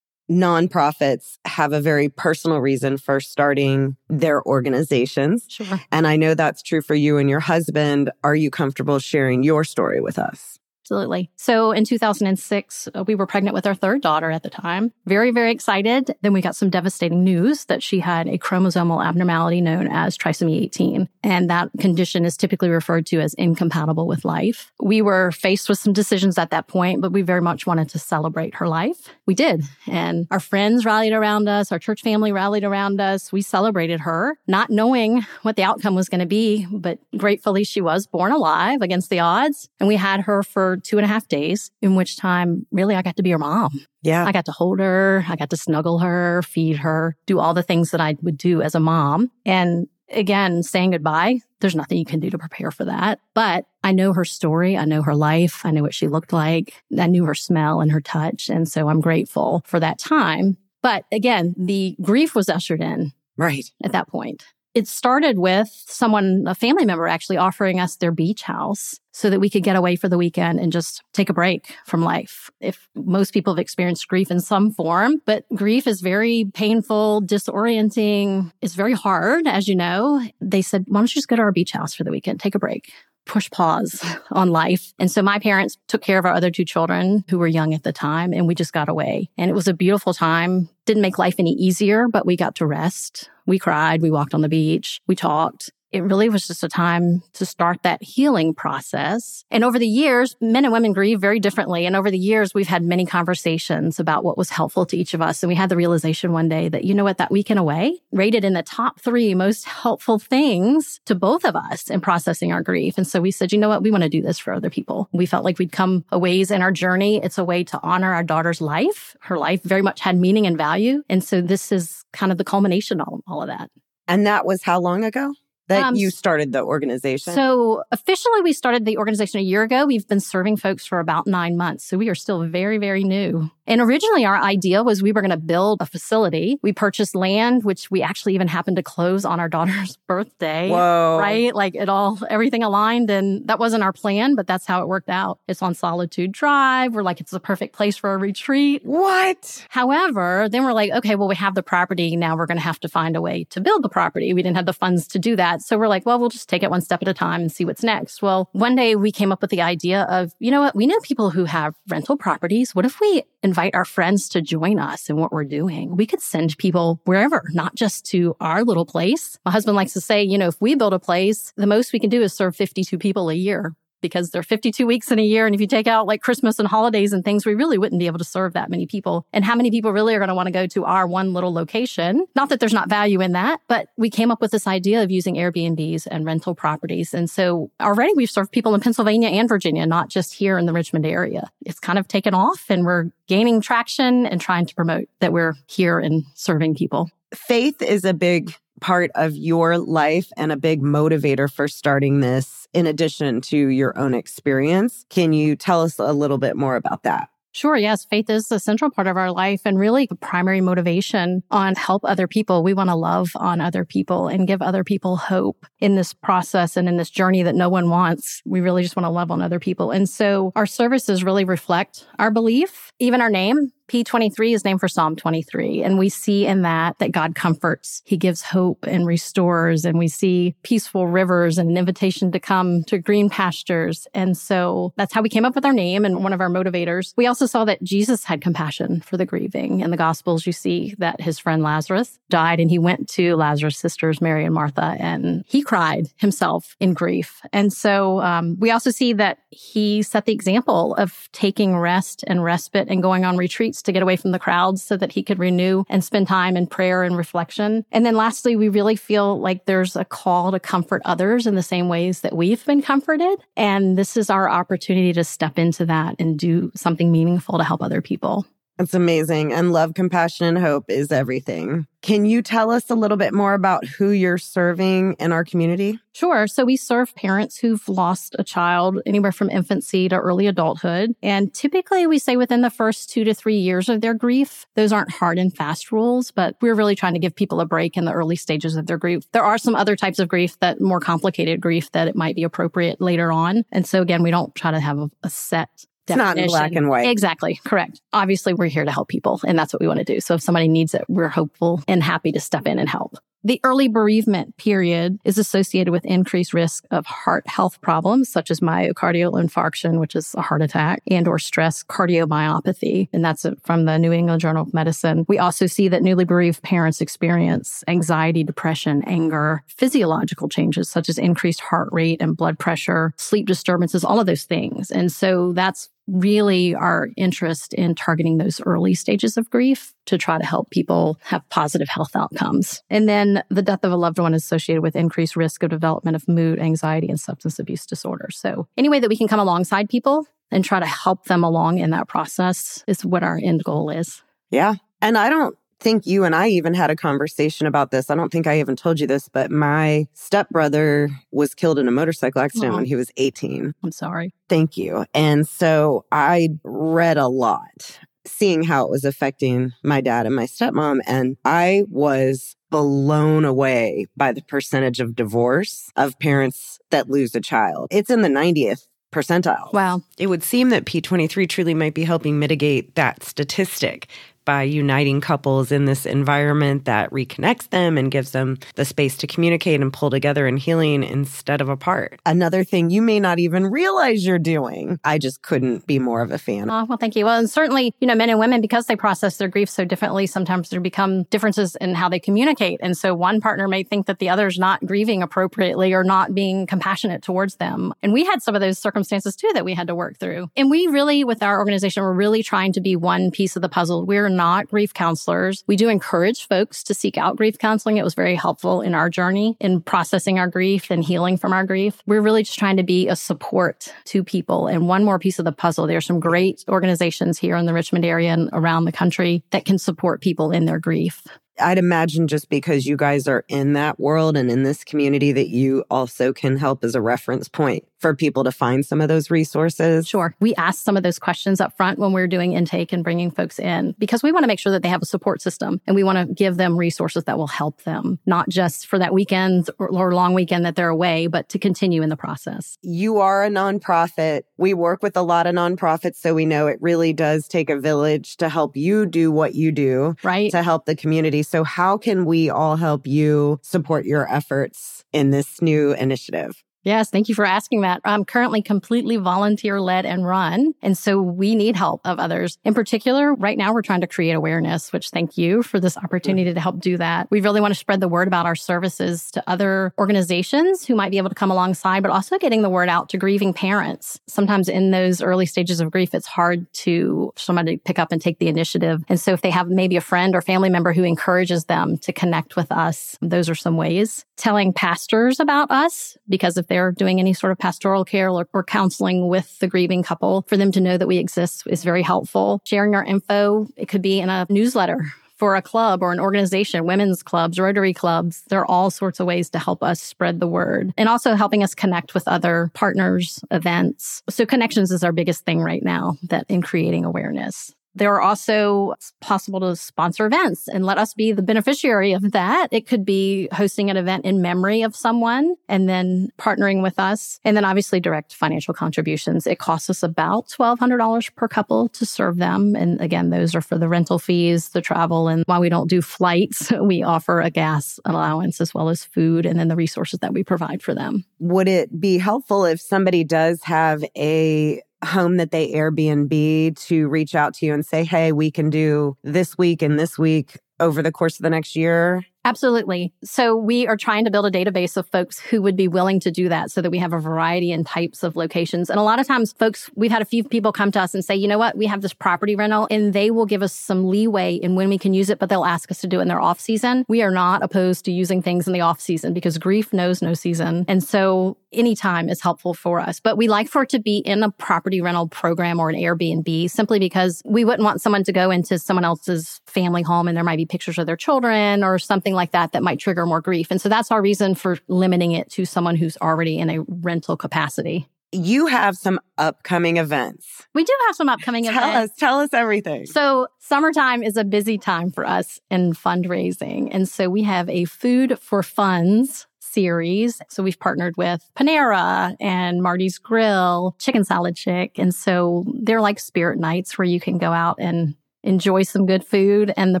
nonprofits 0.30 1.38
have 1.46 1.72
a 1.72 1.80
very 1.80 2.10
personal 2.10 2.58
reason 2.58 2.98
for 2.98 3.18
starting 3.18 3.96
their 4.10 4.44
organizations. 4.44 5.46
Sure. 5.48 5.80
And 5.90 6.06
I 6.06 6.16
know 6.16 6.34
that's 6.34 6.62
true 6.62 6.82
for 6.82 6.94
you 6.94 7.16
and 7.16 7.30
your 7.30 7.40
husband. 7.40 8.10
Are 8.24 8.34
you 8.34 8.50
comfortable 8.50 8.98
sharing 8.98 9.42
your 9.42 9.64
story 9.64 10.02
with 10.02 10.18
us? 10.18 10.58
Absolutely. 10.86 11.30
So 11.34 11.72
in 11.72 11.84
2006, 11.84 12.88
uh, 12.94 13.02
we 13.02 13.16
were 13.16 13.26
pregnant 13.26 13.54
with 13.54 13.66
our 13.66 13.74
third 13.74 14.02
daughter 14.02 14.30
at 14.30 14.44
the 14.44 14.50
time. 14.50 14.92
Very, 15.04 15.32
very 15.32 15.50
excited. 15.50 16.14
Then 16.22 16.32
we 16.32 16.40
got 16.40 16.54
some 16.54 16.70
devastating 16.70 17.24
news 17.24 17.64
that 17.64 17.82
she 17.82 17.98
had 17.98 18.28
a 18.28 18.38
chromosomal 18.38 19.04
abnormality 19.04 19.60
known 19.60 19.88
as 19.88 20.16
trisomy 20.16 20.62
18. 20.62 21.08
And 21.24 21.50
that 21.50 21.70
condition 21.80 22.24
is 22.24 22.36
typically 22.36 22.68
referred 22.68 23.04
to 23.06 23.18
as 23.18 23.34
incompatible 23.34 24.06
with 24.06 24.24
life. 24.24 24.70
We 24.80 25.02
were 25.02 25.32
faced 25.32 25.68
with 25.68 25.80
some 25.80 25.92
decisions 25.92 26.38
at 26.38 26.50
that 26.50 26.68
point, 26.68 27.00
but 27.00 27.10
we 27.10 27.22
very 27.22 27.42
much 27.42 27.66
wanted 27.66 27.88
to 27.88 27.98
celebrate 27.98 28.54
her 28.54 28.68
life. 28.68 29.08
We 29.26 29.34
did. 29.34 29.64
And 29.88 30.28
our 30.30 30.38
friends 30.38 30.84
rallied 30.84 31.12
around 31.12 31.48
us. 31.48 31.72
Our 31.72 31.80
church 31.80 32.02
family 32.02 32.30
rallied 32.30 32.62
around 32.62 33.00
us. 33.00 33.32
We 33.32 33.42
celebrated 33.42 33.98
her, 34.02 34.38
not 34.46 34.70
knowing 34.70 35.26
what 35.42 35.56
the 35.56 35.64
outcome 35.64 35.96
was 35.96 36.08
going 36.08 36.20
to 36.20 36.26
be, 36.26 36.64
but 36.70 37.00
gratefully 37.16 37.64
she 37.64 37.80
was 37.80 38.06
born 38.06 38.30
alive 38.30 38.82
against 38.82 39.10
the 39.10 39.18
odds. 39.18 39.68
And 39.80 39.88
we 39.88 39.96
had 39.96 40.20
her 40.20 40.44
for 40.44 40.75
two 40.76 40.98
and 40.98 41.04
a 41.04 41.08
half 41.08 41.28
days, 41.28 41.70
in 41.82 41.94
which 41.94 42.16
time 42.16 42.66
really 42.70 42.94
I 42.94 43.02
got 43.02 43.16
to 43.16 43.22
be 43.22 43.30
her 43.30 43.38
mom. 43.38 43.84
Yeah. 44.02 44.24
I 44.24 44.32
got 44.32 44.44
to 44.46 44.52
hold 44.52 44.80
her. 44.80 45.24
I 45.28 45.36
got 45.36 45.50
to 45.50 45.56
snuggle 45.56 45.98
her, 45.98 46.42
feed 46.42 46.76
her, 46.78 47.16
do 47.26 47.38
all 47.38 47.54
the 47.54 47.62
things 47.62 47.90
that 47.90 48.00
I 48.00 48.16
would 48.22 48.38
do 48.38 48.62
as 48.62 48.74
a 48.74 48.80
mom. 48.80 49.30
And 49.44 49.88
again, 50.10 50.62
saying 50.62 50.92
goodbye, 50.92 51.40
there's 51.60 51.74
nothing 51.74 51.98
you 51.98 52.04
can 52.04 52.20
do 52.20 52.30
to 52.30 52.38
prepare 52.38 52.70
for 52.70 52.84
that. 52.84 53.18
But 53.34 53.66
I 53.82 53.92
know 53.92 54.12
her 54.12 54.24
story. 54.24 54.76
I 54.76 54.84
know 54.84 55.02
her 55.02 55.14
life. 55.14 55.62
I 55.64 55.70
know 55.70 55.82
what 55.82 55.94
she 55.94 56.08
looked 56.08 56.32
like. 56.32 56.82
I 56.98 57.06
knew 57.06 57.24
her 57.24 57.34
smell 57.34 57.80
and 57.80 57.90
her 57.92 58.00
touch. 58.00 58.48
And 58.48 58.68
so 58.68 58.88
I'm 58.88 59.00
grateful 59.00 59.62
for 59.66 59.80
that 59.80 59.98
time. 59.98 60.56
But 60.82 61.04
again, 61.10 61.54
the 61.58 61.96
grief 62.00 62.34
was 62.34 62.48
ushered 62.48 62.80
in. 62.80 63.12
Right. 63.36 63.70
At 63.82 63.92
that 63.92 64.08
point. 64.08 64.44
It 64.76 64.86
started 64.86 65.38
with 65.38 65.70
someone, 65.88 66.44
a 66.46 66.54
family 66.54 66.84
member 66.84 67.08
actually 67.08 67.38
offering 67.38 67.80
us 67.80 67.96
their 67.96 68.12
beach 68.12 68.42
house 68.42 69.00
so 69.10 69.30
that 69.30 69.40
we 69.40 69.48
could 69.48 69.62
get 69.62 69.74
away 69.74 69.96
for 69.96 70.06
the 70.06 70.18
weekend 70.18 70.60
and 70.60 70.70
just 70.70 71.02
take 71.14 71.30
a 71.30 71.32
break 71.32 71.74
from 71.86 72.02
life. 72.02 72.50
If 72.60 72.86
most 72.94 73.32
people 73.32 73.54
have 73.54 73.58
experienced 73.58 74.06
grief 74.06 74.30
in 74.30 74.38
some 74.38 74.70
form, 74.70 75.22
but 75.24 75.46
grief 75.54 75.86
is 75.86 76.02
very 76.02 76.50
painful, 76.52 77.22
disorienting. 77.22 78.52
It's 78.60 78.74
very 78.74 78.92
hard, 78.92 79.46
as 79.46 79.66
you 79.66 79.76
know. 79.76 80.22
They 80.42 80.60
said, 80.60 80.84
why 80.88 81.00
don't 81.00 81.10
you 81.10 81.20
just 81.20 81.28
go 81.28 81.36
to 81.36 81.42
our 81.42 81.52
beach 81.52 81.72
house 81.72 81.94
for 81.94 82.04
the 82.04 82.10
weekend? 82.10 82.40
Take 82.40 82.54
a 82.54 82.58
break 82.58 82.92
push 83.26 83.50
pause 83.50 84.02
on 84.30 84.48
life. 84.48 84.94
And 84.98 85.10
so 85.10 85.20
my 85.20 85.38
parents 85.38 85.76
took 85.88 86.00
care 86.00 86.18
of 86.18 86.24
our 86.24 86.32
other 86.32 86.50
two 86.50 86.64
children 86.64 87.24
who 87.28 87.38
were 87.38 87.46
young 87.46 87.74
at 87.74 87.82
the 87.82 87.92
time 87.92 88.32
and 88.32 88.46
we 88.46 88.54
just 88.54 88.72
got 88.72 88.88
away. 88.88 89.28
And 89.36 89.50
it 89.50 89.54
was 89.54 89.68
a 89.68 89.74
beautiful 89.74 90.14
time. 90.14 90.68
Didn't 90.86 91.02
make 91.02 91.18
life 91.18 91.34
any 91.38 91.52
easier, 91.52 92.08
but 92.08 92.24
we 92.24 92.36
got 92.36 92.54
to 92.56 92.66
rest. 92.66 93.28
We 93.46 93.58
cried. 93.58 94.00
We 94.00 94.10
walked 94.10 94.34
on 94.34 94.40
the 94.40 94.48
beach. 94.48 95.00
We 95.06 95.16
talked 95.16 95.70
it 95.92 96.02
really 96.02 96.28
was 96.28 96.46
just 96.46 96.64
a 96.64 96.68
time 96.68 97.22
to 97.34 97.46
start 97.46 97.82
that 97.82 98.02
healing 98.02 98.54
process. 98.54 99.44
And 99.50 99.64
over 99.64 99.78
the 99.78 99.86
years, 99.86 100.36
men 100.40 100.64
and 100.64 100.72
women 100.72 100.92
grieve 100.92 101.20
very 101.20 101.40
differently. 101.40 101.86
And 101.86 101.96
over 101.96 102.10
the 102.10 102.18
years, 102.18 102.54
we've 102.54 102.66
had 102.66 102.82
many 102.82 103.06
conversations 103.06 104.00
about 104.00 104.24
what 104.24 104.36
was 104.36 104.50
helpful 104.50 104.84
to 104.86 104.96
each 104.96 105.14
of 105.14 105.22
us. 105.22 105.42
And 105.42 105.48
we 105.48 105.54
had 105.54 105.68
the 105.68 105.76
realization 105.76 106.32
one 106.32 106.48
day 106.48 106.68
that, 106.68 106.84
you 106.84 106.94
know 106.94 107.04
what, 107.04 107.18
that 107.18 107.30
weekend 107.30 107.60
away 107.60 108.00
rated 108.12 108.44
in 108.44 108.52
the 108.52 108.62
top 108.62 109.00
three 109.00 109.34
most 109.34 109.64
helpful 109.64 110.18
things 110.18 111.00
to 111.06 111.14
both 111.14 111.44
of 111.44 111.54
us 111.54 111.88
in 111.88 112.00
processing 112.00 112.52
our 112.52 112.62
grief. 112.62 112.98
And 112.98 113.06
so 113.06 113.20
we 113.20 113.30
said, 113.30 113.52
you 113.52 113.58
know 113.58 113.68
what, 113.68 113.82
we 113.82 113.90
want 113.90 114.02
to 114.02 114.08
do 114.08 114.22
this 114.22 114.38
for 114.38 114.52
other 114.52 114.70
people. 114.70 115.08
We 115.12 115.26
felt 115.26 115.44
like 115.44 115.58
we'd 115.58 115.72
come 115.72 116.04
a 116.10 116.18
ways 116.18 116.50
in 116.50 116.62
our 116.62 116.72
journey. 116.72 117.20
It's 117.22 117.38
a 117.38 117.44
way 117.44 117.64
to 117.64 117.80
honor 117.82 118.12
our 118.12 118.24
daughter's 118.24 118.60
life. 118.60 119.16
Her 119.20 119.38
life 119.38 119.62
very 119.62 119.82
much 119.82 120.00
had 120.00 120.16
meaning 120.16 120.46
and 120.46 120.56
value. 120.58 121.02
And 121.08 121.22
so 121.22 121.40
this 121.40 121.70
is 121.72 122.04
kind 122.12 122.32
of 122.32 122.38
the 122.38 122.44
culmination 122.44 123.00
of 123.00 123.20
all 123.26 123.42
of 123.42 123.48
that. 123.48 123.70
And 124.08 124.26
that 124.26 124.46
was 124.46 124.62
how 124.62 124.80
long 124.80 125.04
ago? 125.04 125.34
That 125.68 125.82
um, 125.82 125.96
you 125.96 126.10
started 126.10 126.52
the 126.52 126.62
organization? 126.62 127.34
So 127.34 127.82
officially 127.90 128.42
we 128.42 128.52
started 128.52 128.84
the 128.84 128.98
organization 128.98 129.40
a 129.40 129.42
year 129.42 129.62
ago. 129.62 129.86
We've 129.86 130.06
been 130.06 130.20
serving 130.20 130.56
folks 130.56 130.86
for 130.86 131.00
about 131.00 131.26
nine 131.26 131.56
months. 131.56 131.84
So 131.84 131.96
we 131.96 132.08
are 132.08 132.14
still 132.14 132.44
very, 132.44 132.78
very 132.78 133.04
new. 133.04 133.50
And 133.66 133.80
originally 133.80 134.24
our 134.24 134.36
idea 134.36 134.82
was 134.82 135.02
we 135.02 135.12
were 135.12 135.20
going 135.20 135.30
to 135.30 135.36
build 135.36 135.80
a 135.80 135.86
facility. 135.86 136.58
We 136.62 136.72
purchased 136.72 137.14
land, 137.14 137.64
which 137.64 137.90
we 137.90 138.02
actually 138.02 138.34
even 138.34 138.48
happened 138.48 138.76
to 138.76 138.82
close 138.82 139.24
on 139.24 139.40
our 139.40 139.48
daughter's 139.48 139.96
birthday. 140.06 140.70
Whoa. 140.70 141.18
Right? 141.20 141.54
Like 141.54 141.74
it 141.74 141.88
all, 141.88 142.18
everything 142.28 142.62
aligned. 142.62 143.10
And 143.10 143.46
that 143.48 143.58
wasn't 143.58 143.82
our 143.82 143.92
plan, 143.92 144.34
but 144.34 144.46
that's 144.46 144.66
how 144.66 144.82
it 144.82 144.88
worked 144.88 145.08
out. 145.08 145.38
It's 145.48 145.62
on 145.62 145.74
Solitude 145.74 146.32
Drive. 146.32 146.94
We're 146.94 147.02
like, 147.02 147.20
it's 147.20 147.30
the 147.30 147.40
perfect 147.40 147.74
place 147.74 147.96
for 147.96 148.14
a 148.14 148.18
retreat. 148.18 148.82
What? 148.84 149.66
However, 149.70 150.48
then 150.50 150.64
we're 150.64 150.72
like, 150.72 150.92
okay, 150.92 151.16
well, 151.16 151.28
we 151.28 151.36
have 151.36 151.54
the 151.54 151.62
property. 151.62 152.16
Now 152.16 152.36
we're 152.36 152.46
going 152.46 152.58
to 152.58 152.62
have 152.62 152.80
to 152.80 152.88
find 152.88 153.16
a 153.16 153.20
way 153.20 153.44
to 153.50 153.60
build 153.60 153.82
the 153.82 153.88
property. 153.88 154.32
We 154.32 154.42
didn't 154.42 154.56
have 154.56 154.66
the 154.66 154.72
funds 154.72 155.06
to 155.08 155.18
do 155.18 155.36
that. 155.36 155.62
So 155.62 155.78
we're 155.78 155.88
like, 155.88 156.06
well, 156.06 156.18
we'll 156.18 156.28
just 156.28 156.48
take 156.48 156.62
it 156.62 156.70
one 156.70 156.80
step 156.80 157.02
at 157.02 157.08
a 157.08 157.14
time 157.14 157.40
and 157.40 157.52
see 157.52 157.64
what's 157.64 157.82
next. 157.82 158.22
Well, 158.22 158.48
one 158.52 158.74
day 158.76 158.96
we 158.96 159.12
came 159.12 159.32
up 159.32 159.40
with 159.40 159.50
the 159.50 159.62
idea 159.62 160.02
of, 160.02 160.32
you 160.38 160.50
know 160.50 160.60
what? 160.60 160.74
We 160.76 160.86
know 160.86 160.98
people 161.02 161.30
who 161.30 161.44
have 161.44 161.74
rental 161.88 162.16
properties. 162.16 162.74
What 162.74 162.84
if 162.84 163.00
we 163.00 163.24
invite 163.46 163.76
our 163.76 163.84
friends 163.84 164.28
to 164.30 164.42
join 164.42 164.80
us 164.80 165.08
in 165.08 165.16
what 165.16 165.32
we're 165.32 165.44
doing? 165.44 165.96
We 165.96 166.04
could 166.04 166.20
send 166.20 166.58
people 166.58 167.00
wherever, 167.04 167.44
not 167.52 167.76
just 167.76 168.04
to 168.06 168.36
our 168.40 168.64
little 168.64 168.84
place. 168.84 169.38
My 169.44 169.52
husband 169.52 169.76
likes 169.76 169.92
to 169.92 170.00
say, 170.00 170.22
you 170.22 170.36
know, 170.36 170.48
if 170.48 170.60
we 170.60 170.74
build 170.74 170.92
a 170.92 170.98
place, 170.98 171.52
the 171.56 171.66
most 171.66 171.92
we 171.92 172.00
can 172.00 172.10
do 172.10 172.22
is 172.22 172.32
serve 172.32 172.56
52 172.56 172.98
people 172.98 173.30
a 173.30 173.34
year 173.34 173.74
because 174.06 174.30
there 174.30 174.40
are 174.40 174.44
52 174.44 174.86
weeks 174.86 175.10
in 175.10 175.18
a 175.18 175.22
year. 175.22 175.46
And 175.46 175.54
if 175.54 175.60
you 175.60 175.66
take 175.66 175.86
out 175.86 176.06
like 176.06 176.22
Christmas 176.22 176.58
and 176.58 176.68
holidays 176.68 177.12
and 177.12 177.24
things, 177.24 177.44
we 177.44 177.54
really 177.54 177.78
wouldn't 177.78 177.98
be 177.98 178.06
able 178.06 178.18
to 178.18 178.24
serve 178.24 178.54
that 178.54 178.70
many 178.70 178.86
people. 178.86 179.26
And 179.32 179.44
how 179.44 179.54
many 179.54 179.70
people 179.70 179.92
really 179.92 180.14
are 180.14 180.18
going 180.18 180.28
to 180.28 180.34
want 180.34 180.46
to 180.46 180.52
go 180.52 180.66
to 180.66 180.84
our 180.84 181.06
one 181.06 181.32
little 181.32 181.52
location? 181.52 182.26
Not 182.34 182.48
that 182.48 182.60
there's 182.60 182.72
not 182.72 182.88
value 182.88 183.20
in 183.20 183.32
that, 183.32 183.60
but 183.68 183.88
we 183.96 184.10
came 184.10 184.30
up 184.30 184.40
with 184.40 184.50
this 184.50 184.66
idea 184.66 185.02
of 185.02 185.10
using 185.10 185.34
Airbnbs 185.34 186.06
and 186.10 186.24
rental 186.24 186.54
properties. 186.54 187.14
And 187.14 187.28
so 187.28 187.70
already 187.80 188.12
we've 188.14 188.30
served 188.30 188.52
people 188.52 188.74
in 188.74 188.80
Pennsylvania 188.80 189.28
and 189.28 189.48
Virginia, 189.48 189.86
not 189.86 190.08
just 190.08 190.34
here 190.34 190.58
in 190.58 190.66
the 190.66 190.72
Richmond 190.72 191.06
area. 191.06 191.50
It's 191.64 191.80
kind 191.80 191.98
of 191.98 192.08
taken 192.08 192.34
off 192.34 192.66
and 192.68 192.84
we're 192.84 193.10
gaining 193.26 193.60
traction 193.60 194.26
and 194.26 194.40
trying 194.40 194.66
to 194.66 194.74
promote 194.74 195.08
that 195.20 195.32
we're 195.32 195.54
here 195.66 195.98
and 195.98 196.24
serving 196.34 196.74
people. 196.74 197.10
Faith 197.34 197.82
is 197.82 198.04
a 198.04 198.14
big 198.14 198.54
part 198.80 199.10
of 199.14 199.34
your 199.34 199.78
life 199.78 200.30
and 200.36 200.52
a 200.52 200.56
big 200.56 200.82
motivator 200.82 201.50
for 201.50 201.68
starting 201.68 202.20
this 202.20 202.68
in 202.72 202.86
addition 202.86 203.40
to 203.40 203.56
your 203.56 203.98
own 203.98 204.14
experience. 204.14 205.04
Can 205.08 205.32
you 205.32 205.56
tell 205.56 205.82
us 205.82 205.98
a 205.98 206.12
little 206.12 206.38
bit 206.38 206.56
more 206.56 206.76
about 206.76 207.02
that? 207.04 207.28
Sure. 207.56 207.74
Yes. 207.74 208.04
Faith 208.04 208.28
is 208.28 208.52
a 208.52 208.60
central 208.60 208.90
part 208.90 209.06
of 209.06 209.16
our 209.16 209.32
life 209.32 209.62
and 209.64 209.78
really 209.78 210.04
the 210.04 210.14
primary 210.14 210.60
motivation 210.60 211.42
on 211.50 211.74
help 211.74 212.04
other 212.04 212.28
people. 212.28 212.62
We 212.62 212.74
want 212.74 212.90
to 212.90 212.94
love 212.94 213.30
on 213.34 213.62
other 213.62 213.82
people 213.86 214.28
and 214.28 214.46
give 214.46 214.60
other 214.60 214.84
people 214.84 215.16
hope 215.16 215.64
in 215.80 215.94
this 215.94 216.12
process 216.12 216.76
and 216.76 216.86
in 216.86 216.98
this 216.98 217.08
journey 217.08 217.42
that 217.44 217.54
no 217.54 217.70
one 217.70 217.88
wants. 217.88 218.42
We 218.44 218.60
really 218.60 218.82
just 218.82 218.94
want 218.94 219.06
to 219.06 219.10
love 219.10 219.30
on 219.30 219.40
other 219.40 219.58
people. 219.58 219.90
And 219.90 220.06
so 220.06 220.52
our 220.54 220.66
services 220.66 221.24
really 221.24 221.44
reflect 221.44 222.06
our 222.18 222.30
belief, 222.30 222.85
even 222.98 223.20
our 223.20 223.30
name, 223.30 223.72
P23 223.88 224.54
is 224.54 224.64
named 224.64 224.80
for 224.80 224.88
Psalm 224.88 225.16
23. 225.16 225.82
And 225.82 225.98
we 225.98 226.08
see 226.08 226.46
in 226.46 226.62
that 226.62 226.98
that 226.98 227.12
God 227.12 227.34
comforts. 227.34 228.02
He 228.04 228.16
gives 228.16 228.42
hope 228.42 228.84
and 228.86 229.06
restores. 229.06 229.84
And 229.84 229.98
we 229.98 230.08
see 230.08 230.54
peaceful 230.62 231.06
rivers 231.06 231.58
and 231.58 231.70
an 231.70 231.76
invitation 231.76 232.32
to 232.32 232.40
come 232.40 232.82
to 232.84 232.98
green 232.98 233.30
pastures. 233.30 234.06
And 234.12 234.36
so 234.36 234.92
that's 234.96 235.14
how 235.14 235.22
we 235.22 235.28
came 235.28 235.44
up 235.44 235.54
with 235.54 235.64
our 235.64 235.72
name 235.72 236.04
and 236.04 236.22
one 236.22 236.32
of 236.32 236.40
our 236.40 236.50
motivators. 236.50 237.12
We 237.16 237.26
also 237.26 237.46
saw 237.46 237.64
that 237.66 237.82
Jesus 237.82 238.24
had 238.24 238.40
compassion 238.40 239.00
for 239.02 239.16
the 239.16 239.26
grieving. 239.26 239.80
In 239.80 239.90
the 239.90 239.96
Gospels, 239.96 240.46
you 240.46 240.52
see 240.52 240.94
that 240.98 241.20
his 241.20 241.38
friend 241.38 241.62
Lazarus 241.62 242.18
died 242.28 242.60
and 242.60 242.70
he 242.70 242.78
went 242.78 243.08
to 243.10 243.36
Lazarus' 243.36 243.78
sisters, 243.78 244.20
Mary 244.20 244.44
and 244.44 244.54
Martha, 244.54 244.96
and 244.98 245.44
he 245.46 245.62
cried 245.62 246.08
himself 246.16 246.76
in 246.80 246.94
grief. 246.94 247.40
And 247.52 247.72
so 247.72 248.20
um, 248.20 248.56
we 248.58 248.70
also 248.70 248.90
see 248.90 249.12
that 249.14 249.38
he 249.50 250.02
set 250.02 250.24
the 250.24 250.32
example 250.32 250.94
of 250.96 251.28
taking 251.32 251.76
rest 251.76 252.24
and 252.26 252.42
respite 252.42 252.85
and 252.88 253.02
going 253.02 253.24
on 253.24 253.36
retreats 253.36 253.82
to 253.82 253.92
get 253.92 254.02
away 254.02 254.16
from 254.16 254.32
the 254.32 254.38
crowds 254.38 254.82
so 254.82 254.96
that 254.96 255.12
he 255.12 255.22
could 255.22 255.38
renew 255.38 255.84
and 255.88 256.04
spend 256.04 256.28
time 256.28 256.56
in 256.56 256.66
prayer 256.66 257.02
and 257.02 257.16
reflection. 257.16 257.84
And 257.92 258.04
then 258.04 258.16
lastly, 258.16 258.56
we 258.56 258.68
really 258.68 258.96
feel 258.96 259.38
like 259.40 259.66
there's 259.66 259.96
a 259.96 260.04
call 260.04 260.52
to 260.52 260.60
comfort 260.60 261.02
others 261.04 261.46
in 261.46 261.54
the 261.54 261.62
same 261.62 261.88
ways 261.88 262.20
that 262.20 262.36
we've 262.36 262.64
been 262.64 262.82
comforted. 262.82 263.38
And 263.56 263.96
this 263.96 264.16
is 264.16 264.30
our 264.30 264.48
opportunity 264.48 265.12
to 265.12 265.24
step 265.24 265.58
into 265.58 265.86
that 265.86 266.16
and 266.18 266.38
do 266.38 266.72
something 266.74 267.10
meaningful 267.12 267.58
to 267.58 267.64
help 267.64 267.82
other 267.82 268.00
people. 268.00 268.46
It's 268.78 268.94
amazing. 268.94 269.52
And 269.52 269.72
love, 269.72 269.94
compassion, 269.94 270.46
and 270.46 270.58
hope 270.58 270.90
is 270.90 271.10
everything. 271.10 271.86
Can 272.02 272.26
you 272.26 272.42
tell 272.42 272.70
us 272.70 272.90
a 272.90 272.94
little 272.94 273.16
bit 273.16 273.34
more 273.34 273.54
about 273.54 273.84
who 273.84 274.10
you're 274.10 274.38
serving 274.38 275.14
in 275.14 275.32
our 275.32 275.44
community? 275.44 275.98
Sure. 276.12 276.46
So 276.46 276.64
we 276.64 276.76
serve 276.76 277.14
parents 277.16 277.58
who've 277.58 277.88
lost 277.88 278.36
a 278.38 278.44
child 278.44 279.00
anywhere 279.04 279.32
from 279.32 279.50
infancy 279.50 280.08
to 280.08 280.16
early 280.16 280.46
adulthood. 280.46 281.16
And 281.22 281.52
typically 281.52 282.06
we 282.06 282.18
say 282.18 282.36
within 282.36 282.60
the 282.60 282.70
first 282.70 283.10
two 283.10 283.24
to 283.24 283.34
three 283.34 283.56
years 283.56 283.88
of 283.88 284.02
their 284.02 284.14
grief. 284.14 284.66
Those 284.76 284.92
aren't 284.92 285.10
hard 285.10 285.38
and 285.38 285.54
fast 285.54 285.90
rules, 285.90 286.30
but 286.30 286.56
we're 286.60 286.74
really 286.74 286.94
trying 286.94 287.14
to 287.14 287.20
give 287.20 287.34
people 287.34 287.60
a 287.60 287.66
break 287.66 287.96
in 287.96 288.04
the 288.04 288.12
early 288.12 288.36
stages 288.36 288.76
of 288.76 288.86
their 288.86 288.98
grief. 288.98 289.24
There 289.32 289.44
are 289.44 289.58
some 289.58 289.74
other 289.74 289.96
types 289.96 290.18
of 290.18 290.28
grief 290.28 290.58
that 290.60 290.80
more 290.80 291.00
complicated 291.00 291.60
grief 291.60 291.90
that 291.92 292.08
it 292.08 292.14
might 292.14 292.36
be 292.36 292.44
appropriate 292.44 293.00
later 293.00 293.32
on. 293.32 293.64
And 293.72 293.86
so 293.86 294.00
again, 294.00 294.22
we 294.22 294.30
don't 294.30 294.54
try 294.54 294.70
to 294.70 294.80
have 294.80 295.10
a 295.22 295.30
set 295.30 295.86
it's 296.08 296.16
not 296.16 296.38
in 296.38 296.46
black 296.46 296.72
and 296.72 296.88
white. 296.88 297.08
Exactly. 297.08 297.60
Correct. 297.64 298.00
Obviously, 298.12 298.54
we're 298.54 298.66
here 298.66 298.84
to 298.84 298.92
help 298.92 299.08
people, 299.08 299.40
and 299.46 299.58
that's 299.58 299.72
what 299.72 299.80
we 299.80 299.88
want 299.88 299.98
to 299.98 300.04
do. 300.04 300.20
So 300.20 300.34
if 300.34 300.42
somebody 300.42 300.68
needs 300.68 300.94
it, 300.94 301.04
we're 301.08 301.28
hopeful 301.28 301.82
and 301.88 302.02
happy 302.02 302.32
to 302.32 302.40
step 302.40 302.66
in 302.66 302.78
and 302.78 302.88
help. 302.88 303.18
The 303.46 303.60
early 303.62 303.86
bereavement 303.86 304.56
period 304.56 305.20
is 305.24 305.38
associated 305.38 305.92
with 305.92 306.04
increased 306.04 306.52
risk 306.52 306.84
of 306.90 307.06
heart 307.06 307.46
health 307.46 307.80
problems 307.80 308.28
such 308.28 308.50
as 308.50 308.58
myocardial 308.58 309.40
infarction, 309.40 310.00
which 310.00 310.16
is 310.16 310.34
a 310.34 310.42
heart 310.42 310.62
attack, 310.62 311.00
and 311.08 311.28
or 311.28 311.38
stress 311.38 311.84
cardiomyopathy. 311.84 313.08
And 313.12 313.24
that's 313.24 313.46
from 313.62 313.84
the 313.84 313.98
New 313.98 314.10
England 314.10 314.40
Journal 314.40 314.62
of 314.62 314.74
Medicine. 314.74 315.24
We 315.28 315.38
also 315.38 315.66
see 315.66 315.86
that 315.86 316.02
newly 316.02 316.24
bereaved 316.24 316.60
parents 316.62 317.00
experience 317.00 317.84
anxiety, 317.86 318.42
depression, 318.42 319.04
anger, 319.06 319.62
physiological 319.68 320.48
changes 320.48 320.88
such 320.88 321.08
as 321.08 321.16
increased 321.16 321.60
heart 321.60 321.90
rate 321.92 322.20
and 322.20 322.36
blood 322.36 322.58
pressure, 322.58 323.12
sleep 323.16 323.46
disturbances, 323.46 324.02
all 324.02 324.18
of 324.18 324.26
those 324.26 324.42
things. 324.42 324.90
And 324.90 325.12
so 325.12 325.52
that's 325.52 325.88
really 326.06 326.74
our 326.74 327.08
interest 327.16 327.74
in 327.74 327.94
targeting 327.94 328.38
those 328.38 328.60
early 328.62 328.94
stages 328.94 329.36
of 329.36 329.50
grief 329.50 329.92
to 330.06 330.16
try 330.16 330.38
to 330.38 330.46
help 330.46 330.70
people 330.70 331.18
have 331.22 331.48
positive 331.48 331.88
health 331.88 332.14
outcomes. 332.14 332.82
And 332.88 333.08
then 333.08 333.42
the 333.50 333.62
death 333.62 333.82
of 333.82 333.92
a 333.92 333.96
loved 333.96 334.18
one 334.18 334.34
is 334.34 334.44
associated 334.44 334.82
with 334.82 334.96
increased 334.96 335.36
risk 335.36 335.62
of 335.62 335.70
development 335.70 336.14
of 336.14 336.28
mood, 336.28 336.60
anxiety, 336.60 337.08
and 337.08 337.18
substance 337.18 337.58
abuse 337.58 337.86
disorder. 337.86 338.28
So 338.30 338.68
any 338.76 338.88
way 338.88 339.00
that 339.00 339.08
we 339.08 339.16
can 339.16 339.28
come 339.28 339.40
alongside 339.40 339.88
people 339.88 340.26
and 340.50 340.64
try 340.64 340.78
to 340.78 340.86
help 340.86 341.24
them 341.24 341.42
along 341.42 341.78
in 341.78 341.90
that 341.90 342.08
process 342.08 342.84
is 342.86 343.04
what 343.04 343.22
our 343.22 343.40
end 343.42 343.64
goal 343.64 343.90
is. 343.90 344.22
Yeah. 344.50 344.74
And 345.00 345.18
I 345.18 345.28
don't 345.28 345.56
think 345.80 346.06
you 346.06 346.24
and 346.24 346.34
I 346.34 346.48
even 346.48 346.74
had 346.74 346.90
a 346.90 346.96
conversation 346.96 347.66
about 347.66 347.90
this. 347.90 348.10
I 348.10 348.14
don't 348.14 348.30
think 348.30 348.46
I 348.46 348.60
even 348.60 348.76
told 348.76 349.00
you 349.00 349.06
this, 349.06 349.28
but 349.28 349.50
my 349.50 350.06
stepbrother 350.14 351.10
was 351.32 351.54
killed 351.54 351.78
in 351.78 351.88
a 351.88 351.92
motorcycle 351.92 352.40
accident 352.40 352.74
when 352.74 352.84
he 352.84 352.96
was 352.96 353.10
18. 353.16 353.74
I'm 353.82 353.92
sorry. 353.92 354.32
Thank 354.48 354.76
you. 354.76 355.04
And 355.14 355.46
so 355.46 356.04
I 356.10 356.50
read 356.64 357.18
a 357.18 357.28
lot, 357.28 357.98
seeing 358.24 358.62
how 358.62 358.84
it 358.84 358.90
was 358.90 359.04
affecting 359.04 359.72
my 359.82 360.00
dad 360.00 360.26
and 360.26 360.34
my 360.34 360.46
stepmom. 360.46 361.00
And 361.06 361.36
I 361.44 361.84
was 361.88 362.56
blown 362.70 363.44
away 363.44 364.06
by 364.16 364.32
the 364.32 364.42
percentage 364.42 365.00
of 365.00 365.14
divorce 365.14 365.90
of 365.96 366.18
parents 366.18 366.78
that 366.90 367.08
lose 367.08 367.34
a 367.34 367.40
child. 367.40 367.88
It's 367.90 368.10
in 368.10 368.22
the 368.22 368.28
90th 368.28 368.88
percentile. 369.12 369.72
Wow. 369.72 370.02
It 370.18 370.26
would 370.26 370.42
seem 370.42 370.70
that 370.70 370.84
P23 370.84 371.48
truly 371.48 371.74
might 371.74 371.94
be 371.94 372.04
helping 372.04 372.38
mitigate 372.38 372.94
that 372.96 373.22
statistic 373.22 374.08
by 374.46 374.62
uniting 374.62 375.20
couples 375.20 375.70
in 375.70 375.84
this 375.84 376.06
environment 376.06 376.86
that 376.86 377.10
reconnects 377.10 377.68
them 377.68 377.98
and 377.98 378.10
gives 378.10 378.30
them 378.30 378.56
the 378.76 378.86
space 378.86 379.18
to 379.18 379.26
communicate 379.26 379.82
and 379.82 379.92
pull 379.92 380.08
together 380.08 380.46
in 380.46 380.56
healing 380.56 381.02
instead 381.02 381.60
of 381.60 381.68
apart. 381.68 382.18
Another 382.24 382.64
thing 382.64 382.88
you 382.88 383.02
may 383.02 383.20
not 383.20 383.38
even 383.38 383.66
realize 383.66 384.24
you're 384.24 384.38
doing. 384.38 384.98
I 385.04 385.18
just 385.18 385.42
couldn't 385.42 385.86
be 385.86 385.98
more 385.98 386.22
of 386.22 386.30
a 386.30 386.38
fan. 386.38 386.70
Oh, 386.70 386.86
well, 386.88 386.96
thank 386.96 387.16
you. 387.16 387.26
Well, 387.26 387.38
and 387.38 387.50
certainly, 387.50 387.92
you 388.00 388.06
know, 388.06 388.14
men 388.14 388.30
and 388.30 388.38
women, 388.38 388.62
because 388.62 388.86
they 388.86 388.96
process 388.96 389.36
their 389.36 389.48
grief 389.48 389.68
so 389.68 389.84
differently, 389.84 390.26
sometimes 390.26 390.70
there 390.70 390.80
become 390.80 391.24
differences 391.24 391.76
in 391.76 391.94
how 391.94 392.08
they 392.08 392.20
communicate. 392.20 392.80
And 392.82 392.96
so 392.96 393.14
one 393.14 393.40
partner 393.40 393.68
may 393.68 393.82
think 393.82 394.06
that 394.06 394.20
the 394.20 394.28
other's 394.28 394.58
not 394.58 394.84
grieving 394.86 395.22
appropriately 395.22 395.92
or 395.92 396.04
not 396.04 396.34
being 396.34 396.66
compassionate 396.66 397.22
towards 397.22 397.56
them. 397.56 397.92
And 398.02 398.12
we 398.12 398.24
had 398.24 398.42
some 398.42 398.54
of 398.54 398.60
those 398.60 398.78
circumstances 398.78 399.34
too 399.34 399.50
that 399.54 399.64
we 399.64 399.74
had 399.74 399.88
to 399.88 399.94
work 399.94 400.18
through. 400.18 400.48
And 400.56 400.70
we 400.70 400.86
really, 400.86 401.24
with 401.24 401.42
our 401.42 401.58
organization, 401.58 402.04
we're 402.04 402.12
really 402.12 402.44
trying 402.44 402.72
to 402.74 402.80
be 402.80 402.94
one 402.94 403.32
piece 403.32 403.56
of 403.56 403.62
the 403.62 403.68
puzzle. 403.68 404.06
We're 404.06 404.28
not 404.36 404.68
grief 404.68 404.94
counselors. 404.94 405.64
We 405.66 405.76
do 405.76 405.88
encourage 405.88 406.46
folks 406.46 406.82
to 406.84 406.94
seek 406.94 407.18
out 407.18 407.36
grief 407.36 407.58
counseling. 407.58 407.96
It 407.96 408.04
was 408.04 408.14
very 408.14 408.34
helpful 408.34 408.80
in 408.80 408.94
our 408.94 409.10
journey 409.10 409.56
in 409.60 409.80
processing 409.80 410.38
our 410.38 410.48
grief 410.48 410.90
and 410.90 411.02
healing 411.02 411.36
from 411.36 411.52
our 411.52 411.64
grief. 411.64 412.02
We're 412.06 412.20
really 412.20 412.42
just 412.42 412.58
trying 412.58 412.76
to 412.76 412.82
be 412.82 413.08
a 413.08 413.16
support 413.16 413.92
to 414.06 414.22
people. 414.22 414.68
And 414.68 414.88
one 414.88 415.04
more 415.04 415.18
piece 415.18 415.38
of 415.38 415.44
the 415.44 415.52
puzzle, 415.52 415.86
there 415.86 415.98
are 415.98 416.02
some 416.02 416.20
great 416.20 416.64
organizations 416.68 417.38
here 417.38 417.56
in 417.56 417.66
the 417.66 417.74
Richmond 417.74 418.04
area 418.04 418.32
and 418.32 418.50
around 418.52 418.84
the 418.84 418.92
country 418.92 419.42
that 419.50 419.64
can 419.64 419.78
support 419.78 420.20
people 420.20 420.50
in 420.50 420.66
their 420.66 420.78
grief. 420.78 421.26
I'd 421.58 421.78
imagine 421.78 422.28
just 422.28 422.48
because 422.48 422.86
you 422.86 422.96
guys 422.96 423.26
are 423.26 423.44
in 423.48 423.72
that 423.74 423.98
world 423.98 424.36
and 424.36 424.50
in 424.50 424.62
this 424.62 424.84
community 424.84 425.32
that 425.32 425.48
you 425.48 425.84
also 425.90 426.32
can 426.32 426.56
help 426.56 426.84
as 426.84 426.94
a 426.94 427.00
reference 427.00 427.48
point 427.48 427.84
for 427.98 428.14
people 428.14 428.44
to 428.44 428.52
find 428.52 428.84
some 428.84 429.00
of 429.00 429.08
those 429.08 429.30
resources? 429.30 430.06
Sure. 430.06 430.34
We 430.40 430.54
ask 430.56 430.82
some 430.82 430.96
of 430.96 431.02
those 431.02 431.18
questions 431.18 431.60
up 431.60 431.76
front 431.76 431.98
when 431.98 432.12
we're 432.12 432.26
doing 432.26 432.52
intake 432.52 432.92
and 432.92 433.02
bringing 433.02 433.30
folks 433.30 433.58
in 433.58 433.94
because 433.98 434.22
we 434.22 434.32
want 434.32 434.44
to 434.44 434.48
make 434.48 434.58
sure 434.58 434.72
that 434.72 434.82
they 434.82 434.88
have 434.88 435.02
a 435.02 435.06
support 435.06 435.40
system 435.42 435.80
and 435.86 435.96
we 435.96 436.04
want 436.04 436.18
to 436.18 436.34
give 436.34 436.56
them 436.56 436.76
resources 436.76 437.24
that 437.24 437.38
will 437.38 437.46
help 437.46 437.82
them, 437.82 438.18
not 438.26 438.48
just 438.48 438.86
for 438.86 438.98
that 438.98 439.12
weekend 439.12 439.70
or, 439.78 439.88
or 439.88 440.14
long 440.14 440.34
weekend 440.34 440.64
that 440.64 440.76
they're 440.76 440.88
away, 440.88 441.26
but 441.26 441.48
to 441.50 441.58
continue 441.58 442.02
in 442.02 442.08
the 442.08 442.16
process. 442.16 442.78
You 442.82 443.18
are 443.18 443.44
a 443.44 443.48
nonprofit. 443.48 444.42
We 444.56 444.74
work 444.74 445.02
with 445.02 445.16
a 445.16 445.22
lot 445.22 445.46
of 445.46 445.54
nonprofits, 445.54 446.16
so 446.16 446.34
we 446.34 446.46
know 446.46 446.66
it 446.66 446.78
really 446.80 447.12
does 447.12 447.48
take 447.48 447.70
a 447.70 447.78
village 447.78 448.36
to 448.38 448.48
help 448.48 448.76
you 448.76 449.06
do 449.06 449.30
what 449.30 449.54
you 449.54 449.72
do, 449.72 450.16
right? 450.22 450.50
To 450.50 450.62
help 450.62 450.86
the 450.86 450.96
community. 450.96 451.42
So, 451.42 451.64
how 451.64 451.98
can 451.98 452.24
we 452.24 452.50
all 452.50 452.76
help 452.76 453.06
you 453.06 453.58
support 453.62 454.04
your 454.04 454.30
efforts 454.32 455.04
in 455.12 455.30
this 455.30 455.60
new 455.62 455.92
initiative? 455.92 456.62
Yes, 456.86 457.10
thank 457.10 457.28
you 457.28 457.34
for 457.34 457.44
asking 457.44 457.80
that. 457.80 458.00
I'm 458.04 458.24
currently 458.24 458.62
completely 458.62 459.16
volunteer 459.16 459.80
led 459.80 460.06
and 460.06 460.24
run. 460.24 460.72
And 460.82 460.96
so 460.96 461.20
we 461.20 461.56
need 461.56 461.74
help 461.74 462.00
of 462.04 462.20
others. 462.20 462.58
In 462.64 462.74
particular, 462.74 463.34
right 463.34 463.58
now 463.58 463.74
we're 463.74 463.82
trying 463.82 464.02
to 464.02 464.06
create 464.06 464.34
awareness, 464.34 464.92
which 464.92 465.10
thank 465.10 465.36
you 465.36 465.64
for 465.64 465.80
this 465.80 465.96
opportunity 465.96 466.54
to 466.54 466.60
help 466.60 466.78
do 466.78 466.96
that. 466.98 467.28
We 467.28 467.40
really 467.40 467.60
want 467.60 467.74
to 467.74 467.78
spread 467.78 467.98
the 467.98 468.06
word 468.06 468.28
about 468.28 468.46
our 468.46 468.54
services 468.54 469.32
to 469.32 469.42
other 469.48 469.94
organizations 469.98 470.86
who 470.86 470.94
might 470.94 471.10
be 471.10 471.18
able 471.18 471.28
to 471.28 471.34
come 471.34 471.50
alongside, 471.50 472.04
but 472.04 472.12
also 472.12 472.38
getting 472.38 472.62
the 472.62 472.70
word 472.70 472.88
out 472.88 473.08
to 473.08 473.18
grieving 473.18 473.52
parents. 473.52 474.20
Sometimes 474.28 474.68
in 474.68 474.92
those 474.92 475.20
early 475.20 475.46
stages 475.46 475.80
of 475.80 475.90
grief, 475.90 476.14
it's 476.14 476.28
hard 476.28 476.72
to 476.74 477.32
somebody 477.34 477.78
pick 477.78 477.98
up 477.98 478.12
and 478.12 478.22
take 478.22 478.38
the 478.38 478.46
initiative. 478.46 479.02
And 479.08 479.18
so 479.18 479.32
if 479.32 479.42
they 479.42 479.50
have 479.50 479.66
maybe 479.66 479.96
a 479.96 480.00
friend 480.00 480.36
or 480.36 480.40
family 480.40 480.70
member 480.70 480.92
who 480.92 481.02
encourages 481.02 481.64
them 481.64 481.98
to 481.98 482.12
connect 482.12 482.54
with 482.54 482.70
us, 482.70 483.18
those 483.20 483.50
are 483.50 483.56
some 483.56 483.76
ways. 483.76 484.24
Telling 484.36 484.72
pastors 484.72 485.40
about 485.40 485.72
us, 485.72 486.16
because 486.28 486.56
if 486.56 486.68
they 486.68 486.75
they're 486.76 486.92
doing 486.92 487.18
any 487.18 487.32
sort 487.32 487.52
of 487.52 487.58
pastoral 487.58 488.04
care 488.04 488.28
or, 488.28 488.46
or 488.52 488.62
counseling 488.62 489.28
with 489.28 489.58
the 489.60 489.66
grieving 489.66 490.02
couple, 490.02 490.42
for 490.46 490.58
them 490.58 490.70
to 490.72 490.80
know 490.80 490.98
that 490.98 491.08
we 491.08 491.16
exist 491.16 491.62
is 491.66 491.82
very 491.82 492.02
helpful. 492.02 492.60
Sharing 492.64 492.94
our 492.94 493.04
info, 493.04 493.66
it 493.76 493.88
could 493.88 494.02
be 494.02 494.20
in 494.20 494.28
a 494.28 494.46
newsletter 494.50 495.06
for 495.36 495.54
a 495.54 495.62
club 495.62 496.02
or 496.02 496.12
an 496.12 496.20
organization, 496.20 496.84
women's 496.84 497.22
clubs, 497.22 497.58
Rotary 497.58 497.94
clubs. 497.94 498.42
There 498.48 498.60
are 498.60 498.70
all 498.70 498.90
sorts 498.90 499.20
of 499.20 499.26
ways 499.26 499.50
to 499.50 499.58
help 499.58 499.82
us 499.82 500.00
spread 500.00 500.40
the 500.40 500.46
word 500.46 500.92
and 500.96 501.08
also 501.08 501.34
helping 501.34 501.62
us 501.62 501.74
connect 501.74 502.14
with 502.14 502.26
other 502.26 502.70
partners, 502.74 503.42
events. 503.50 504.22
So 504.28 504.44
connections 504.46 504.90
is 504.90 505.04
our 505.04 505.12
biggest 505.12 505.44
thing 505.44 505.60
right 505.60 505.82
now 505.82 506.16
that 506.24 506.46
in 506.48 506.62
creating 506.62 507.04
awareness. 507.04 507.74
There 507.96 508.14
are 508.14 508.20
also 508.20 508.94
possible 509.20 509.60
to 509.60 509.74
sponsor 509.74 510.26
events 510.26 510.68
and 510.68 510.84
let 510.84 510.98
us 510.98 511.14
be 511.14 511.32
the 511.32 511.42
beneficiary 511.42 512.12
of 512.12 512.32
that. 512.32 512.68
It 512.70 512.86
could 512.86 513.06
be 513.06 513.48
hosting 513.52 513.88
an 513.88 513.96
event 513.96 514.26
in 514.26 514.42
memory 514.42 514.82
of 514.82 514.94
someone 514.94 515.56
and 515.66 515.88
then 515.88 516.28
partnering 516.38 516.82
with 516.82 516.98
us. 516.98 517.40
And 517.42 517.56
then 517.56 517.64
obviously 517.64 517.98
direct 517.98 518.34
financial 518.34 518.74
contributions. 518.74 519.46
It 519.46 519.58
costs 519.58 519.88
us 519.88 520.02
about 520.02 520.48
$1,200 520.48 521.34
per 521.34 521.48
couple 521.48 521.88
to 521.90 522.04
serve 522.04 522.36
them. 522.36 522.76
And 522.76 523.00
again, 523.00 523.30
those 523.30 523.54
are 523.54 523.62
for 523.62 523.78
the 523.78 523.88
rental 523.88 524.18
fees, 524.18 524.68
the 524.70 524.82
travel. 524.82 525.28
And 525.28 525.42
while 525.46 525.62
we 525.62 525.70
don't 525.70 525.88
do 525.88 526.02
flights, 526.02 526.70
we 526.80 527.02
offer 527.02 527.40
a 527.40 527.50
gas 527.50 527.98
allowance 528.04 528.60
as 528.60 528.74
well 528.74 528.90
as 528.90 529.04
food 529.04 529.46
and 529.46 529.58
then 529.58 529.68
the 529.68 529.76
resources 529.76 530.20
that 530.20 530.34
we 530.34 530.44
provide 530.44 530.82
for 530.82 530.94
them. 530.94 531.24
Would 531.38 531.68
it 531.68 531.98
be 531.98 532.18
helpful 532.18 532.66
if 532.66 532.78
somebody 532.78 533.24
does 533.24 533.62
have 533.62 534.04
a 534.16 534.82
home 535.04 535.36
that 535.36 535.50
they 535.50 535.72
Airbnb 535.72 536.78
to 536.86 537.08
reach 537.08 537.34
out 537.34 537.54
to 537.54 537.66
you 537.66 537.74
and 537.74 537.84
say, 537.84 538.04
hey, 538.04 538.32
we 538.32 538.50
can 538.50 538.70
do 538.70 539.16
this 539.22 539.56
week 539.58 539.82
and 539.82 539.98
this 539.98 540.18
week 540.18 540.58
over 540.80 541.02
the 541.02 541.12
course 541.12 541.38
of 541.38 541.42
the 541.42 541.50
next 541.50 541.76
year? 541.76 542.24
Absolutely. 542.46 543.12
So 543.24 543.56
we 543.56 543.88
are 543.88 543.96
trying 543.96 544.24
to 544.24 544.30
build 544.30 544.46
a 544.46 544.52
database 544.52 544.96
of 544.96 545.08
folks 545.08 545.40
who 545.40 545.60
would 545.62 545.74
be 545.74 545.88
willing 545.88 546.20
to 546.20 546.30
do 546.30 546.48
that 546.48 546.70
so 546.70 546.80
that 546.80 546.90
we 546.90 546.98
have 546.98 547.12
a 547.12 547.18
variety 547.18 547.72
and 547.72 547.84
types 547.84 548.22
of 548.22 548.36
locations. 548.36 548.88
And 548.88 549.00
a 549.00 549.02
lot 549.02 549.18
of 549.18 549.26
times 549.26 549.52
folks, 549.52 549.90
we've 549.96 550.12
had 550.12 550.22
a 550.22 550.24
few 550.24 550.44
people 550.44 550.70
come 550.70 550.92
to 550.92 551.00
us 551.00 551.12
and 551.12 551.24
say, 551.24 551.34
you 551.34 551.48
know 551.48 551.58
what, 551.58 551.76
we 551.76 551.86
have 551.86 552.02
this 552.02 552.14
property 552.14 552.54
rental 552.54 552.86
and 552.88 553.12
they 553.12 553.32
will 553.32 553.46
give 553.46 553.64
us 553.64 553.72
some 553.72 554.08
leeway 554.08 554.54
in 554.54 554.76
when 554.76 554.88
we 554.88 554.96
can 554.96 555.12
use 555.12 555.28
it, 555.28 555.40
but 555.40 555.48
they'll 555.48 555.64
ask 555.64 555.90
us 555.90 556.00
to 556.02 556.06
do 556.06 556.20
it 556.20 556.22
in 556.22 556.28
their 556.28 556.40
off 556.40 556.60
season. 556.60 557.04
We 557.08 557.20
are 557.22 557.32
not 557.32 557.64
opposed 557.64 558.04
to 558.04 558.12
using 558.12 558.42
things 558.42 558.68
in 558.68 558.72
the 558.72 558.80
off 558.80 559.00
season 559.00 559.34
because 559.34 559.58
grief 559.58 559.92
knows 559.92 560.22
no 560.22 560.32
season. 560.34 560.84
And 560.86 561.02
so 561.02 561.56
anytime 561.72 562.28
is 562.28 562.40
helpful 562.40 562.74
for 562.74 563.00
us. 563.00 563.20
But 563.20 563.36
we 563.36 563.48
like 563.48 563.68
for 563.68 563.82
it 563.82 563.90
to 563.90 563.98
be 563.98 564.18
in 564.18 564.42
a 564.42 564.50
property 564.50 565.00
rental 565.00 565.28
program 565.28 565.80
or 565.80 565.90
an 565.90 565.96
Airbnb 565.96 566.70
simply 566.70 566.98
because 566.98 567.42
we 567.44 567.64
wouldn't 567.64 567.84
want 567.84 568.00
someone 568.00 568.24
to 568.24 568.32
go 568.32 568.50
into 568.50 568.78
someone 568.78 569.04
else's 569.04 569.60
family 569.66 570.02
home 570.02 570.28
and 570.28 570.36
there 570.36 570.44
might 570.44 570.56
be 570.56 570.66
pictures 570.66 570.98
of 570.98 571.06
their 571.06 571.16
children 571.16 571.82
or 571.82 571.98
something 571.98 572.35
like 572.36 572.52
that 572.52 572.72
that 572.72 572.82
might 572.82 572.98
trigger 572.98 573.26
more 573.26 573.40
grief. 573.40 573.70
And 573.70 573.80
so 573.80 573.88
that's 573.88 574.10
our 574.10 574.22
reason 574.22 574.54
for 574.54 574.78
limiting 574.88 575.32
it 575.32 575.50
to 575.52 575.64
someone 575.64 575.96
who's 575.96 576.16
already 576.18 576.58
in 576.58 576.70
a 576.70 576.82
rental 576.82 577.36
capacity. 577.36 578.06
You 578.32 578.66
have 578.66 578.96
some 578.96 579.20
upcoming 579.38 579.96
events. 579.96 580.66
We 580.74 580.84
do 580.84 580.92
have 581.06 581.16
some 581.16 581.28
upcoming 581.28 581.64
tell 581.64 581.72
events. 581.72 582.18
Tell 582.18 582.38
us, 582.38 582.50
tell 582.50 582.58
us 582.58 582.60
everything. 582.60 583.06
So, 583.06 583.46
summertime 583.60 584.22
is 584.22 584.36
a 584.36 584.44
busy 584.44 584.78
time 584.78 585.10
for 585.10 585.26
us 585.26 585.60
in 585.70 585.92
fundraising. 585.92 586.88
And 586.92 587.08
so 587.08 587.30
we 587.30 587.44
have 587.44 587.68
a 587.68 587.84
food 587.84 588.38
for 588.40 588.62
funds 588.62 589.46
series. 589.76 590.40
So 590.48 590.62
we've 590.62 590.78
partnered 590.78 591.16
with 591.18 591.48
Panera 591.54 592.34
and 592.40 592.82
Marty's 592.82 593.18
Grill, 593.18 593.94
Chicken 593.98 594.24
Salad 594.24 594.56
Chick. 594.56 594.92
And 594.98 595.14
so 595.14 595.64
they're 595.82 596.00
like 596.00 596.18
spirit 596.18 596.58
nights 596.58 596.96
where 596.96 597.04
you 597.04 597.20
can 597.20 597.36
go 597.36 597.52
out 597.52 597.76
and 597.78 598.14
enjoy 598.46 598.82
some 598.82 599.06
good 599.06 599.24
food 599.24 599.72
and 599.76 599.94
the 599.94 600.00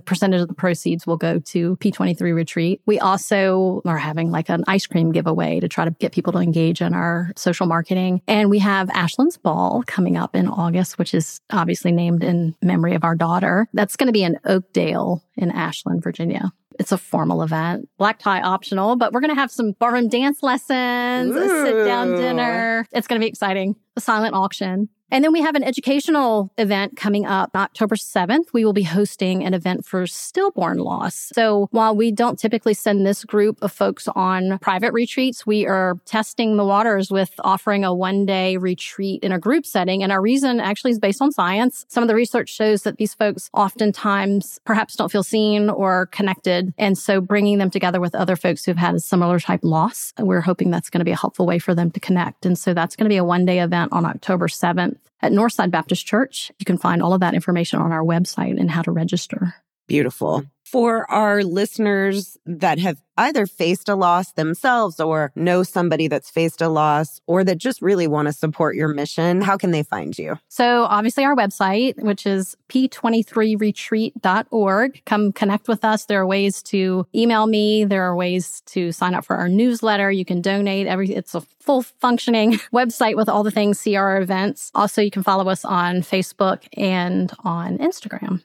percentage 0.00 0.40
of 0.40 0.48
the 0.48 0.54
proceeds 0.54 1.06
will 1.06 1.16
go 1.16 1.38
to 1.40 1.76
P23 1.76 2.34
retreat. 2.34 2.80
We 2.86 2.98
also 2.98 3.82
are 3.84 3.98
having 3.98 4.30
like 4.30 4.48
an 4.48 4.64
ice 4.66 4.86
cream 4.86 5.12
giveaway 5.12 5.60
to 5.60 5.68
try 5.68 5.84
to 5.84 5.90
get 5.90 6.12
people 6.12 6.32
to 6.32 6.38
engage 6.38 6.80
in 6.80 6.94
our 6.94 7.32
social 7.36 7.66
marketing. 7.66 8.22
And 8.26 8.48
we 8.48 8.60
have 8.60 8.88
Ashland's 8.90 9.36
Ball 9.36 9.82
coming 9.86 10.16
up 10.16 10.34
in 10.34 10.48
August, 10.48 10.98
which 10.98 11.12
is 11.12 11.40
obviously 11.50 11.92
named 11.92 12.22
in 12.22 12.54
memory 12.62 12.94
of 12.94 13.04
our 13.04 13.16
daughter. 13.16 13.68
That's 13.72 13.96
going 13.96 14.06
to 14.06 14.12
be 14.12 14.22
in 14.22 14.38
Oakdale 14.44 15.22
in 15.36 15.50
Ashland, 15.50 16.02
Virginia. 16.02 16.50
It's 16.78 16.92
a 16.92 16.98
formal 16.98 17.42
event, 17.42 17.88
black 17.98 18.18
tie 18.18 18.42
optional, 18.42 18.96
but 18.96 19.12
we're 19.12 19.20
going 19.20 19.34
to 19.34 19.40
have 19.40 19.50
some 19.50 19.72
barroom 19.72 20.08
dance 20.08 20.42
lessons, 20.42 21.34
Ooh. 21.34 21.42
a 21.42 21.66
sit 21.66 21.84
down 21.86 22.16
dinner. 22.16 22.86
It's 22.92 23.06
going 23.06 23.18
to 23.20 23.24
be 23.24 23.28
exciting. 23.28 23.76
A 23.96 24.00
silent 24.00 24.34
auction. 24.34 24.88
And 25.10 25.22
then 25.22 25.32
we 25.32 25.40
have 25.42 25.54
an 25.54 25.62
educational 25.62 26.52
event 26.58 26.96
coming 26.96 27.26
up 27.26 27.54
October 27.54 27.94
7th. 27.94 28.52
We 28.52 28.64
will 28.64 28.72
be 28.72 28.82
hosting 28.82 29.44
an 29.44 29.54
event 29.54 29.86
for 29.86 30.04
stillborn 30.06 30.78
loss. 30.78 31.30
So 31.32 31.68
while 31.70 31.94
we 31.94 32.10
don't 32.10 32.38
typically 32.38 32.74
send 32.74 33.06
this 33.06 33.24
group 33.24 33.58
of 33.62 33.70
folks 33.70 34.08
on 34.08 34.58
private 34.58 34.92
retreats, 34.92 35.46
we 35.46 35.64
are 35.64 35.96
testing 36.06 36.56
the 36.56 36.64
waters 36.64 37.10
with 37.10 37.32
offering 37.44 37.84
a 37.84 37.94
one 37.94 38.26
day 38.26 38.56
retreat 38.56 39.22
in 39.22 39.30
a 39.30 39.38
group 39.38 39.64
setting. 39.64 40.02
And 40.02 40.10
our 40.10 40.20
reason 40.20 40.58
actually 40.58 40.90
is 40.90 40.98
based 40.98 41.22
on 41.22 41.30
science. 41.30 41.86
Some 41.88 42.02
of 42.02 42.08
the 42.08 42.16
research 42.16 42.48
shows 42.48 42.82
that 42.82 42.96
these 42.96 43.14
folks 43.14 43.48
oftentimes 43.54 44.58
perhaps 44.64 44.96
don't 44.96 45.12
feel 45.12 45.22
seen 45.22 45.70
or 45.70 46.06
connected. 46.06 46.74
And 46.78 46.98
so 46.98 47.20
bringing 47.20 47.58
them 47.58 47.70
together 47.70 48.00
with 48.00 48.14
other 48.16 48.34
folks 48.34 48.64
who've 48.64 48.76
had 48.76 48.96
a 48.96 49.00
similar 49.00 49.38
type 49.38 49.60
loss, 49.62 50.12
we're 50.18 50.40
hoping 50.40 50.72
that's 50.72 50.90
going 50.90 50.98
to 50.98 51.04
be 51.04 51.12
a 51.12 51.16
helpful 51.16 51.46
way 51.46 51.60
for 51.60 51.76
them 51.76 51.92
to 51.92 52.00
connect. 52.00 52.44
And 52.44 52.58
so 52.58 52.74
that's 52.74 52.96
going 52.96 53.04
to 53.04 53.08
be 53.08 53.18
a 53.18 53.24
one 53.24 53.44
day 53.44 53.60
event 53.60 53.85
on 53.92 54.04
October 54.04 54.48
7th 54.48 54.98
at 55.20 55.32
Northside 55.32 55.70
Baptist 55.70 56.06
Church. 56.06 56.52
You 56.58 56.64
can 56.64 56.78
find 56.78 57.02
all 57.02 57.12
of 57.12 57.20
that 57.20 57.34
information 57.34 57.80
on 57.80 57.92
our 57.92 58.02
website 58.02 58.58
and 58.58 58.70
how 58.70 58.82
to 58.82 58.90
register. 58.90 59.54
Beautiful. 59.86 60.40
Mm-hmm. 60.40 60.48
For 60.64 61.08
our 61.08 61.44
listeners 61.44 62.36
that 62.44 62.80
have 62.80 63.00
either 63.16 63.46
faced 63.46 63.88
a 63.88 63.94
loss 63.94 64.32
themselves 64.32 64.98
or 64.98 65.30
know 65.36 65.62
somebody 65.62 66.08
that's 66.08 66.28
faced 66.28 66.60
a 66.60 66.68
loss 66.68 67.20
or 67.28 67.44
that 67.44 67.58
just 67.58 67.80
really 67.80 68.08
want 68.08 68.26
to 68.26 68.32
support 68.32 68.74
your 68.74 68.88
mission, 68.88 69.42
how 69.42 69.56
can 69.56 69.70
they 69.70 69.84
find 69.84 70.18
you? 70.18 70.40
So, 70.48 70.82
obviously, 70.82 71.24
our 71.24 71.36
website, 71.36 72.02
which 72.02 72.26
is 72.26 72.56
p23retreat.org. 72.68 75.02
Come 75.06 75.32
connect 75.32 75.68
with 75.68 75.84
us. 75.84 76.06
There 76.06 76.20
are 76.20 76.26
ways 76.26 76.64
to 76.64 77.06
email 77.14 77.46
me, 77.46 77.84
there 77.84 78.02
are 78.02 78.16
ways 78.16 78.62
to 78.66 78.90
sign 78.90 79.14
up 79.14 79.24
for 79.24 79.36
our 79.36 79.48
newsletter. 79.48 80.10
You 80.10 80.24
can 80.24 80.42
donate. 80.42 80.88
Every 80.88 81.14
It's 81.14 81.36
a 81.36 81.42
full 81.60 81.82
functioning 81.82 82.54
website 82.74 83.14
with 83.14 83.28
all 83.28 83.44
the 83.44 83.52
things 83.52 83.80
CR 83.80 84.16
events. 84.16 84.72
Also, 84.74 85.00
you 85.00 85.12
can 85.12 85.22
follow 85.22 85.48
us 85.48 85.64
on 85.64 86.02
Facebook 86.02 86.66
and 86.76 87.32
on 87.44 87.78
Instagram. 87.78 88.42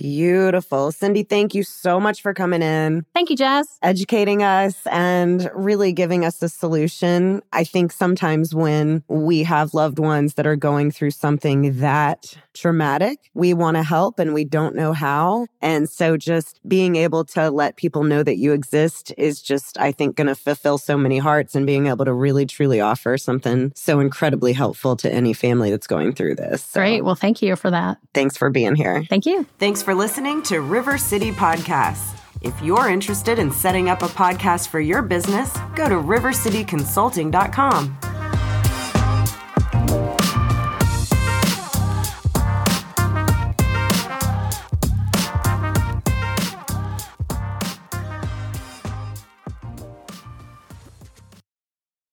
Beautiful. 0.00 0.92
Cindy, 0.92 1.24
thank 1.24 1.54
you 1.54 1.62
so 1.62 2.00
much 2.00 2.22
for 2.22 2.32
coming 2.32 2.62
in. 2.62 3.04
Thank 3.12 3.28
you, 3.28 3.36
Jess. 3.36 3.78
Educating 3.82 4.42
us 4.42 4.86
and 4.86 5.50
really 5.54 5.92
giving 5.92 6.24
us 6.24 6.42
a 6.42 6.48
solution. 6.48 7.42
I 7.52 7.64
think 7.64 7.92
sometimes 7.92 8.54
when 8.54 9.04
we 9.08 9.42
have 9.42 9.74
loved 9.74 9.98
ones 9.98 10.34
that 10.34 10.46
are 10.46 10.56
going 10.56 10.90
through 10.90 11.10
something 11.10 11.80
that 11.80 12.34
traumatic, 12.54 13.30
we 13.34 13.52
want 13.52 13.76
to 13.76 13.82
help 13.82 14.18
and 14.18 14.32
we 14.32 14.44
don't 14.44 14.74
know 14.74 14.94
how. 14.94 15.46
And 15.60 15.86
so 15.86 16.16
just 16.16 16.60
being 16.66 16.96
able 16.96 17.26
to 17.26 17.50
let 17.50 17.76
people 17.76 18.02
know 18.02 18.22
that 18.22 18.38
you 18.38 18.52
exist 18.52 19.12
is 19.18 19.42
just, 19.42 19.78
I 19.78 19.92
think, 19.92 20.16
going 20.16 20.28
to 20.28 20.34
fulfill 20.34 20.78
so 20.78 20.96
many 20.96 21.18
hearts 21.18 21.54
and 21.54 21.66
being 21.66 21.88
able 21.88 22.06
to 22.06 22.12
really 22.14 22.46
truly 22.46 22.80
offer 22.80 23.18
something 23.18 23.72
so 23.74 24.00
incredibly 24.00 24.54
helpful 24.54 24.96
to 24.96 25.12
any 25.12 25.34
family 25.34 25.70
that's 25.70 25.86
going 25.86 26.14
through 26.14 26.36
this. 26.36 26.64
So, 26.64 26.80
Great. 26.80 27.02
Well, 27.02 27.14
thank 27.14 27.42
you 27.42 27.54
for 27.54 27.70
that. 27.70 27.98
Thanks 28.14 28.38
for 28.38 28.48
being 28.48 28.74
here. 28.74 29.04
Thank 29.10 29.26
you. 29.26 29.46
Thanks 29.58 29.82
for 29.82 29.89
for 29.90 29.94
listening 29.96 30.40
to 30.40 30.60
River 30.60 30.96
City 30.96 31.32
Podcasts. 31.32 32.16
If 32.42 32.54
you're 32.62 32.88
interested 32.88 33.40
in 33.40 33.50
setting 33.50 33.88
up 33.88 34.02
a 34.02 34.06
podcast 34.06 34.68
for 34.68 34.78
your 34.78 35.02
business, 35.02 35.52
go 35.74 35.88
to 35.88 35.96
rivercityconsulting.com. 35.96 38.09